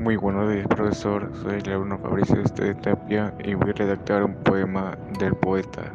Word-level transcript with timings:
Muy 0.00 0.16
buenos 0.16 0.50
días, 0.50 0.66
profesor. 0.66 1.30
Soy 1.42 1.56
el 1.56 1.72
alumno 1.72 1.98
Fabricio 1.98 2.42
de 2.42 2.74
Tapia 2.74 3.34
y 3.44 3.52
voy 3.52 3.68
a 3.68 3.72
redactar 3.74 4.24
un 4.24 4.32
poema 4.32 4.96
del 5.18 5.34
poeta 5.34 5.92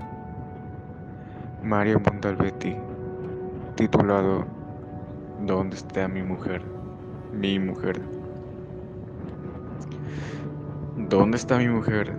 Mario 1.63 1.99
Montalbetti 1.99 2.75
titulado 3.73 4.45
¿Dónde 5.41 5.75
está 5.75 6.07
mi 6.07 6.21
mujer? 6.21 6.61
Mi 7.33 7.57
mujer. 7.57 7.99
¿Dónde 11.09 11.37
está 11.37 11.57
mi 11.57 11.67
mujer? 11.67 12.13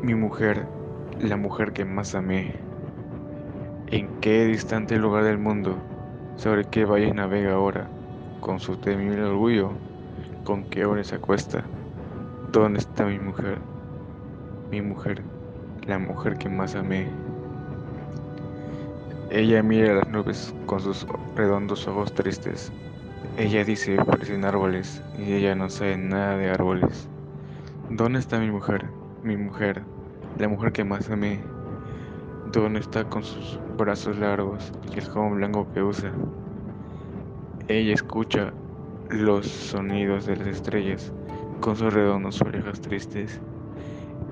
Mi 0.00 0.14
mujer, 0.14 0.66
la 1.20 1.36
mujer 1.36 1.74
que 1.74 1.84
más 1.84 2.14
amé. 2.14 2.54
¿En 3.88 4.08
qué 4.22 4.46
distante 4.46 4.96
lugar 4.96 5.24
del 5.24 5.36
mundo? 5.36 5.76
¿Sobre 6.36 6.64
qué 6.64 6.86
valle 6.86 7.12
navega 7.12 7.52
ahora? 7.52 7.88
Con 8.40 8.58
su 8.58 8.78
temible 8.78 9.22
orgullo 9.22 9.72
con 10.44 10.64
qué 10.64 10.84
se 11.02 11.16
acuesta, 11.16 11.64
dónde 12.52 12.78
está 12.78 13.06
mi 13.06 13.18
mujer, 13.18 13.58
mi 14.70 14.82
mujer, 14.82 15.22
la 15.86 15.98
mujer 15.98 16.36
que 16.36 16.48
más 16.48 16.74
amé. 16.74 17.08
Ella 19.30 19.62
mira 19.62 19.94
las 19.94 20.08
nubes 20.08 20.54
con 20.66 20.80
sus 20.80 21.06
redondos 21.34 21.88
ojos 21.88 22.14
tristes. 22.14 22.70
Ella 23.38 23.64
dice 23.64 23.96
parecen 23.96 24.44
árboles 24.44 25.02
y 25.18 25.32
ella 25.32 25.54
no 25.54 25.70
sabe 25.70 25.96
nada 25.96 26.36
de 26.36 26.50
árboles. 26.50 27.08
¿Dónde 27.88 28.18
está 28.18 28.38
mi 28.38 28.50
mujer, 28.50 28.86
mi 29.22 29.36
mujer, 29.36 29.82
la 30.38 30.48
mujer 30.48 30.72
que 30.72 30.84
más 30.84 31.10
amé? 31.10 31.40
¿Dónde 32.52 32.80
está 32.80 33.04
con 33.04 33.24
sus 33.24 33.58
brazos 33.76 34.18
largos 34.18 34.72
y 34.94 34.98
el 34.98 35.04
jabón 35.06 35.36
blanco 35.36 35.66
que 35.72 35.82
usa? 35.82 36.12
Ella 37.66 37.94
escucha 37.94 38.52
los 39.10 39.46
sonidos 39.46 40.26
de 40.26 40.36
las 40.36 40.46
estrellas 40.48 41.12
con 41.60 41.76
sus 41.76 41.92
redondos 41.92 42.40
orejas 42.42 42.80
tristes. 42.80 43.40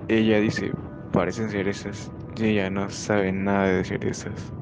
Ella 0.08 0.38
dice, 0.40 0.72
parecen 1.12 1.50
cerezas, 1.50 2.10
y 2.36 2.44
ella 2.44 2.70
no 2.70 2.90
sabe 2.90 3.32
nada 3.32 3.68
de 3.68 3.84
cerezas. 3.84 4.52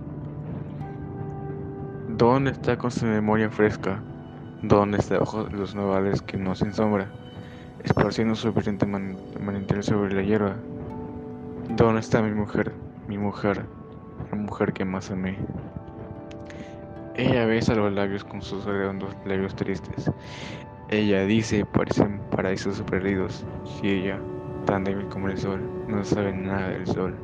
¿Dónde 2.16 2.50
está 2.50 2.76
con 2.76 2.90
su 2.90 3.06
memoria 3.06 3.50
fresca? 3.50 4.02
¿Dónde 4.62 4.98
está 4.98 5.18
bajo 5.18 5.48
los 5.50 5.74
novales 5.74 6.20
que 6.20 6.36
no 6.36 6.54
sin 6.54 6.72
sombra, 6.72 7.10
esparciendo 7.82 8.34
su 8.34 8.52
brillante 8.52 8.86
manantial 8.86 9.82
sobre 9.82 10.14
la 10.14 10.22
hierba? 10.22 10.56
¿Dónde 11.76 12.00
está 12.00 12.20
mi 12.20 12.32
mujer, 12.32 12.72
mi 13.08 13.16
mujer, 13.16 13.64
la 14.30 14.36
mujer 14.36 14.72
que 14.72 14.84
más 14.84 15.10
amé? 15.10 15.38
Ella 17.20 17.44
besa 17.44 17.74
los 17.74 17.92
labios 17.92 18.24
con 18.24 18.40
sus 18.40 18.64
redondos 18.64 19.14
labios 19.26 19.54
tristes. 19.54 20.10
Ella 20.88 21.26
dice, 21.26 21.66
parecen 21.66 22.18
paraísos 22.30 22.80
perdidos. 22.80 23.44
Si 23.66 23.88
ella, 23.88 24.18
tan 24.64 24.84
débil 24.84 25.04
como 25.08 25.28
el 25.28 25.36
sol, 25.36 25.60
no 25.86 26.02
sabe 26.02 26.32
nada 26.32 26.70
del 26.70 26.86
sol. 26.86 27.14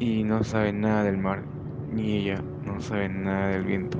Y 0.00 0.24
no 0.24 0.42
sabe 0.42 0.72
nada 0.72 1.04
del 1.04 1.18
mar, 1.18 1.44
ni 1.92 2.16
ella 2.16 2.42
no 2.66 2.80
sabe 2.80 3.08
nada 3.08 3.50
del 3.50 3.62
viento. 3.62 3.98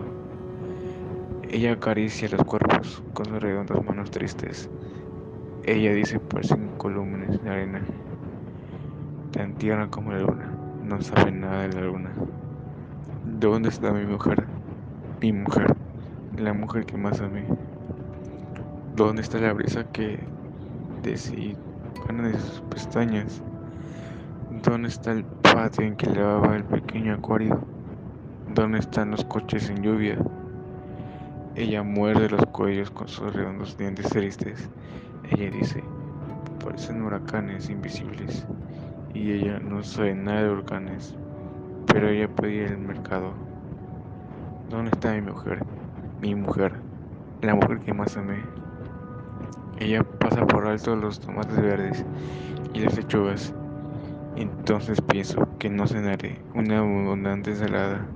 Ella 1.49 1.75
acaricia 1.75 2.29
los 2.29 2.43
cuerpos 2.43 3.01
con 3.13 3.27
sus 3.27 3.41
redondas 3.41 3.85
manos 3.85 4.11
tristes. 4.11 4.69
Ella 5.67 5.93
dice, 5.93 6.19
parecen 6.19 6.69
columnas 6.79 7.41
de 7.45 7.49
arena. 7.49 7.81
Tan 9.31 9.55
tierna 9.55 9.89
como 9.89 10.11
la 10.11 10.19
luna, 10.19 10.53
no 10.83 11.01
sabe 11.01 11.31
nada 11.31 11.69
de 11.69 11.75
la 11.75 11.83
luna. 11.83 12.11
¿Dónde 13.37 13.69
está 13.69 13.93
mi 13.93 14.05
mujer? 14.05 14.47
Mi 15.21 15.33
mujer, 15.33 15.77
la 16.37 16.55
mujer 16.55 16.87
que 16.87 16.97
más 16.97 17.21
amé. 17.21 17.45
¿Dónde 18.97 19.23
está 19.23 19.39
la 19.39 19.53
brisa 19.53 19.85
que 19.93 20.19
desipana 21.03 22.29
de 22.29 22.41
sus 22.41 22.63
pestañas? 22.63 23.41
¿Dónde 24.65 24.89
está 24.89 25.13
el 25.13 25.25
patio 25.25 25.85
en 25.85 25.95
que 25.95 26.07
lavaba 26.07 26.57
el 26.57 26.65
pequeño 26.65 27.15
acuario? 27.15 27.61
¿Dónde 28.55 28.79
están 28.79 29.13
los 29.13 29.25
coches 29.27 29.69
en 29.69 29.83
lluvia? 29.83 30.19
Ella 31.55 31.85
muerde 31.85 32.31
los 32.31 32.45
cuellos 32.47 32.91
con 32.91 33.09
sus 33.09 33.33
redondos 33.33 33.77
dientes 33.77 34.09
tristes. 34.09 34.69
Ella 35.31 35.51
dice, 35.51 35.85
parecen 36.65 37.03
huracanes 37.03 37.69
invisibles. 37.69 38.47
Y 39.15 39.33
ella 39.33 39.61
no 39.61 39.85
sabe 39.85 40.15
nada 40.15 40.43
de 40.43 40.51
huracanes 40.51 41.15
pero 41.99 42.11
ella 42.11 42.29
puede 42.29 42.53
ir 42.53 42.69
al 42.69 42.79
mercado. 42.79 43.33
¿Dónde 44.71 44.93
está 44.93 45.15
mi 45.15 45.21
mujer? 45.21 45.65
Mi 46.23 46.33
mujer, 46.33 46.75
la 47.43 47.57
mujer 47.57 47.81
que 47.81 47.93
más 47.93 48.17
amé. 48.17 48.39
Ella 49.81 50.05
pasa 50.05 50.47
por 50.47 50.65
alto 50.69 50.95
los 50.95 51.19
tomates 51.19 51.61
verdes 51.61 52.05
y 52.73 52.83
las 52.83 52.97
lechugas. 52.97 53.53
Entonces 54.37 55.01
pienso 55.01 55.49
que 55.59 55.71
no 55.71 55.89
cenaré 55.89 56.39
una 56.55 56.79
abundante 56.79 57.51
ensalada. 57.51 58.07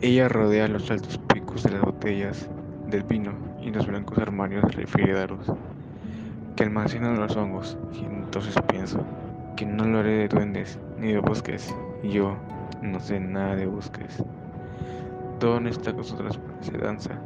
Ella 0.00 0.28
rodea 0.28 0.68
los 0.68 0.88
altos 0.92 1.18
picos 1.34 1.64
de 1.64 1.72
las 1.72 1.82
botellas 1.82 2.48
del 2.88 3.02
vino 3.02 3.32
y 3.62 3.72
los 3.72 3.84
blancos 3.84 4.18
armarios 4.18 4.62
refrigerados 4.76 5.50
que 6.54 6.62
almacenan 6.62 7.18
los 7.18 7.34
hongos. 7.36 7.76
Y 7.92 8.04
entonces 8.04 8.54
pienso 8.68 9.04
que 9.56 9.66
no 9.66 9.84
lo 9.86 9.98
haré 9.98 10.18
de 10.18 10.28
duendes 10.28 10.78
ni 11.00 11.14
de 11.14 11.18
bosques. 11.18 11.74
Yo 12.10 12.36
no 12.82 13.00
sé 13.00 13.18
nada 13.18 13.56
de 13.56 13.66
bosques. 13.66 14.22
¿Dónde 15.40 15.70
está 15.70 15.94
con 15.94 16.04
su 16.04 16.14
transparencia 16.16 16.78
danza? 16.78 17.18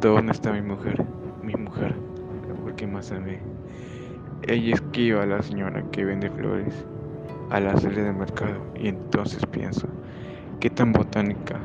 ¿Dónde 0.00 0.32
está 0.32 0.50
mi 0.50 0.62
mujer? 0.62 1.04
Mi 1.42 1.52
mujer, 1.54 1.94
la 2.48 2.54
mujer 2.54 2.74
que 2.74 2.86
más 2.86 3.12
amé. 3.12 3.38
Ella 4.46 4.74
esquiva 4.74 5.24
a 5.24 5.26
la 5.26 5.42
señora 5.42 5.82
que 5.92 6.06
vende 6.06 6.30
flores 6.30 6.86
a 7.50 7.60
la 7.60 7.76
salida 7.76 8.04
del 8.04 8.14
mercado 8.14 8.56
y 8.76 8.88
entonces 8.88 9.44
pienso, 9.44 9.86
¿qué 10.58 10.70
tan 10.70 10.92
botánica? 10.92 11.60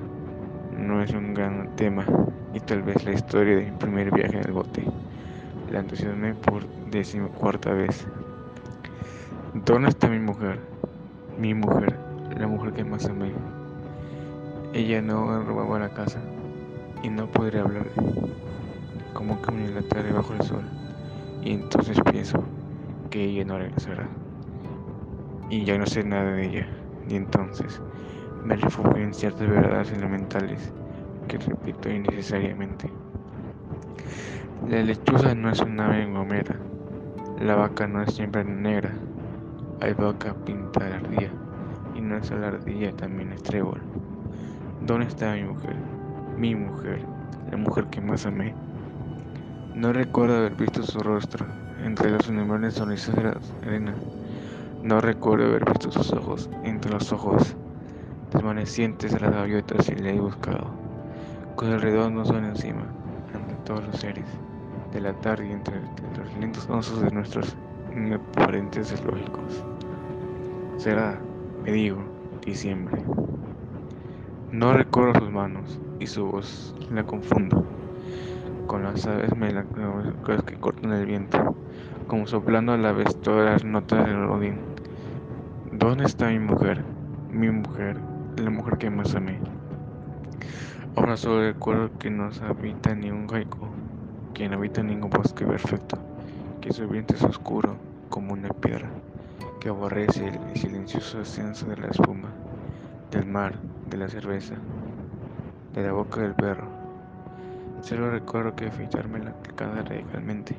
No 0.77 1.01
es 1.01 1.13
un 1.13 1.33
gran 1.33 1.73
tema 1.77 2.05
y 2.53 2.59
tal 2.59 2.83
vez 2.83 3.05
la 3.05 3.13
historia 3.13 3.55
de 3.55 3.71
mi 3.71 3.77
primer 3.77 4.11
viaje 4.11 4.37
en 4.37 4.45
el 4.45 4.51
bote. 4.51 4.83
La 5.71 5.79
entusiasmé 5.79 6.33
por 6.33 6.67
decimocuarta 6.91 7.71
vez. 7.71 8.05
¿Dónde 9.65 9.89
está 9.89 10.09
mi 10.09 10.19
mujer? 10.19 10.59
Mi 11.39 11.53
mujer 11.53 12.12
la 12.73 12.83
mujer 12.83 12.83
que 12.83 12.83
más 12.83 13.05
amé. 13.05 13.31
Ella 14.73 15.01
no 15.01 15.43
robaba 15.43 15.79
la 15.79 15.89
casa 15.89 16.19
y 17.03 17.09
no 17.09 17.27
podría 17.27 17.61
hablarle, 17.61 17.91
como 19.13 19.41
que 19.41 19.51
la 19.69 19.81
tarde 19.81 20.11
bajo 20.11 20.33
el 20.33 20.41
sol. 20.41 20.63
Y 21.43 21.53
entonces 21.53 21.97
pienso 22.11 22.43
que 23.09 23.23
ella 23.23 23.45
no 23.45 23.57
regresará. 23.57 24.07
Y 25.49 25.65
ya 25.65 25.77
no 25.77 25.85
sé 25.85 26.03
nada 26.03 26.31
de 26.31 26.45
ella. 26.45 26.67
Y 27.09 27.15
entonces 27.15 27.81
me 28.43 28.55
refugio 28.55 29.03
en 29.03 29.13
ciertas 29.13 29.47
verdades 29.47 29.91
elementales 29.91 30.73
que 31.27 31.37
repito 31.37 31.89
innecesariamente. 31.89 32.89
La 34.67 34.81
lechuza 34.81 35.35
no 35.35 35.49
es 35.49 35.59
una 35.59 35.87
ave 35.87 36.05
gomera. 36.05 36.55
La 37.39 37.55
vaca 37.55 37.87
no 37.87 38.01
es 38.01 38.13
siempre 38.13 38.43
negra. 38.45 38.93
Hay 39.81 39.93
vaca 39.93 40.33
pintada 40.45 40.87
de 40.87 40.95
ardilla 40.95 41.42
y 41.95 42.01
no 42.01 42.17
es 42.17 42.31
la 42.31 42.47
ardilla 42.47 42.91
también 42.95 43.31
es 43.31 43.43
trébol. 43.43 43.81
¿Dónde 44.85 45.07
está 45.07 45.33
mi 45.33 45.43
mujer? 45.43 45.75
Mi 46.37 46.55
mujer, 46.55 47.01
la 47.51 47.57
mujer 47.57 47.85
que 47.87 48.01
más 48.01 48.25
amé. 48.25 48.53
No 49.75 49.93
recuerdo 49.93 50.37
haber 50.37 50.55
visto 50.55 50.83
su 50.83 50.99
rostro 50.99 51.45
entre 51.83 52.11
los 52.11 52.27
enormes 52.29 52.75
sonrisas 52.75 53.15
de 53.15 53.23
la 53.23 53.37
arena. 53.65 53.93
No 54.83 54.99
recuerdo 55.01 55.45
haber 55.45 55.65
visto 55.65 55.91
sus 55.91 56.11
ojos 56.13 56.49
entre 56.63 56.91
los 56.91 57.11
ojos 57.11 57.55
desvanecientes 58.31 59.13
de 59.13 59.19
las 59.19 59.31
gaviotas 59.31 59.87
y 59.89 59.95
le 59.95 60.15
he 60.15 60.19
buscado. 60.19 60.71
Con 61.55 61.71
el 61.71 61.81
redondo 61.81 62.25
son 62.25 62.45
encima, 62.45 62.85
ante 63.33 63.53
todos 63.63 63.85
los 63.85 63.95
seres 63.97 64.25
de 64.91 65.01
la 65.01 65.13
tarde 65.13 65.47
y 65.47 65.51
entre, 65.51 65.79
los 66.17 66.37
lentos 66.39 66.69
osos 66.69 67.01
de 67.01 67.11
nuestros 67.11 67.55
aparentes 68.35 69.03
lógicos. 69.05 69.63
Será 70.77 71.19
me 71.63 71.71
digo, 71.71 72.03
diciembre. 72.45 73.01
No 74.51 74.73
recuerdo 74.73 75.17
sus 75.17 75.31
manos 75.31 75.79
y 75.97 76.07
su 76.07 76.25
voz, 76.25 76.75
la 76.91 77.05
confundo 77.05 77.65
con 78.67 78.83
las 78.83 79.07
aves 79.07 79.33
melancólicas 79.37 80.43
que 80.43 80.55
cortan 80.55 80.91
el 80.91 81.05
viento, 81.05 81.55
como 82.07 82.27
soplando 82.27 82.73
a 82.73 82.77
la 82.77 82.91
vez 82.91 83.15
todas 83.21 83.45
las 83.45 83.63
notas 83.63 84.05
del 84.05 84.27
rodín. 84.27 84.57
¿Dónde 85.71 86.03
está 86.03 86.27
mi 86.27 86.39
mujer? 86.39 86.83
Mi 87.31 87.49
mujer, 87.49 87.97
la 88.37 88.49
mujer 88.49 88.77
que 88.77 88.89
más 88.89 89.15
amé. 89.15 89.39
Ahora 90.97 91.15
solo 91.15 91.47
recuerdo 91.47 91.97
que 91.97 92.09
no 92.09 92.29
habita 92.45 92.93
ni 92.93 93.09
un 93.09 93.33
haiku, 93.33 93.67
que 94.33 94.49
no 94.49 94.57
habita 94.57 94.83
ningún 94.83 95.09
bosque 95.09 95.45
perfecto, 95.45 95.97
que 96.59 96.73
su 96.73 96.89
viento 96.89 97.13
es 97.13 97.23
oscuro 97.23 97.77
como 98.09 98.33
una 98.33 98.49
piedra 98.49 98.89
que 99.63 99.69
aborrece 99.69 100.27
el 100.27 100.57
silencioso 100.57 101.21
ascenso 101.21 101.65
de 101.67 101.77
la 101.77 101.87
espuma, 101.87 102.27
del 103.11 103.25
mar, 103.25 103.53
de 103.89 103.95
la 103.95 104.09
cerveza, 104.09 104.55
de 105.73 105.83
la 105.83 105.93
boca 105.93 106.19
del 106.19 106.35
perro, 106.35 106.67
Solo 107.81 108.11
recuerdo 108.11 108.53
que 108.57 108.67
afeitarme 108.67 109.19
la 109.19 109.33
cara 109.55 109.81
radicalmente. 109.83 110.57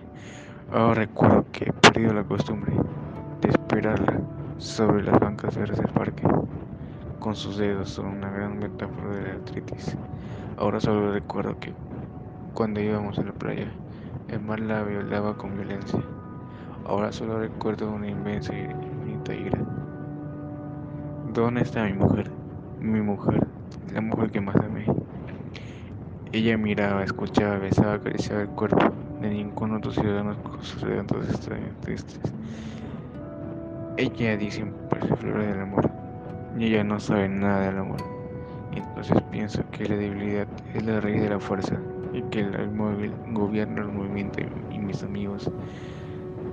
Ahora 0.73 0.95
recuerdo 0.95 1.45
que 1.53 1.65
he 1.65 1.73
perdido 1.75 2.15
la 2.15 2.25
costumbre 2.25 2.73
de 3.43 3.51
esperarla 3.51 4.21
sobre 4.57 5.03
las 5.03 5.21
bancas 5.21 5.55
verdes 5.55 5.77
del 5.77 5.93
parque. 5.93 6.27
Con 7.21 7.37
sus 7.37 7.59
dedos 7.59 7.91
son 7.91 8.07
una 8.07 8.31
gran 8.31 8.59
metáfora 8.59 9.17
de 9.17 9.23
la 9.23 9.35
artritis. 9.35 9.99
Ahora 10.57 10.81
solo 10.81 11.13
recuerdo 11.13 11.61
que 11.61 11.75
cuando 12.55 12.81
íbamos 12.81 13.19
a 13.19 13.23
la 13.23 13.33
playa, 13.33 13.71
el 14.29 14.41
mar 14.41 14.61
la 14.61 14.83
violaba 14.83 15.37
con 15.37 15.57
violencia. 15.57 16.01
Ahora 16.87 17.11
solo 17.13 17.39
recuerdo 17.39 17.91
una 17.91 18.09
inmensa 18.09 18.53
y 18.55 18.69
ira. 19.33 19.59
¿Dónde 21.33 21.63
está 21.63 21.85
mi 21.85 21.95
mujer? 21.95 22.31
Mi 22.79 23.01
mujer, 23.01 23.47
la 23.93 24.03
mujer 24.03 24.31
que 24.31 24.41
más 24.43 24.57
amé. 24.57 24.85
Ella 26.33 26.59
miraba, 26.59 27.03
escuchaba, 27.03 27.57
besaba, 27.59 27.95
acariciaba 27.95 28.43
el 28.43 28.49
cuerpo 28.49 28.93
de 29.23 29.31
ningún 29.31 29.73
otro 29.73 29.93
ciudadano 29.93 30.37
con 30.43 30.63
sus 30.63 30.83
eventos 30.83 31.27
extraños, 31.29 31.75
tristes. 31.81 32.21
Ella 33.97 34.37
dice 34.37 34.65
flora 35.19 35.47
del 35.47 35.61
amor, 35.61 35.91
y 36.59 36.67
ella 36.67 36.85
no 36.85 37.01
sabe 37.01 37.29
nada 37.29 37.67
del 37.67 37.79
amor. 37.79 38.01
Entonces 38.73 39.23
pienso 39.31 39.63
que 39.71 39.89
la 39.89 39.97
debilidad 39.97 40.49
es 40.75 40.85
la 40.85 41.01
raíz 41.01 41.23
de 41.23 41.31
la 41.31 41.41
fuerza 41.41 41.79
y 42.13 42.21
que 42.25 42.41
el 42.41 42.71
móvil 42.73 43.13
gobierna 43.33 43.83
el 43.83 43.89
movimiento 43.89 44.41
y 44.71 44.79
mis 44.79 45.03
amigos 45.03 45.51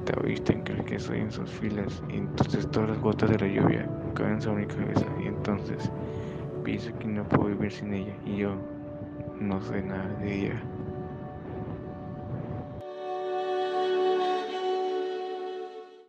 taoístas 0.06 0.58
creen 0.64 0.86
que 0.86 1.00
soy 1.00 1.20
en 1.20 1.32
sus 1.32 1.50
filas 1.50 2.02
y 2.10 2.18
entonces 2.18 2.70
todas 2.72 2.90
las 2.90 3.00
gotas 3.00 3.30
de 3.30 3.40
la 3.40 3.48
lluvia 3.48 3.90
caen 4.16 4.42
sobre 4.42 4.66
mi 4.66 4.68
cabeza 4.68 5.06
y 5.24 5.28
entonces 5.28 5.92
pienso 6.64 6.98
que 7.00 7.08
no 7.08 7.28
puedo 7.28 7.50
vivir 7.50 7.72
sin 7.72 7.94
ella 7.94 8.16
y 8.26 8.38
yo 8.38 8.56
no 9.40 9.62
sé 9.62 9.82
nada 9.82 10.08
de 10.20 10.36
ella. 10.36 10.62